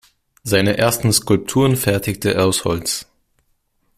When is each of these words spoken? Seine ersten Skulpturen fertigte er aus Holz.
Seine 0.41 0.79
ersten 0.79 1.13
Skulpturen 1.13 1.75
fertigte 1.75 2.33
er 2.33 2.45
aus 2.47 2.65
Holz. 2.65 3.05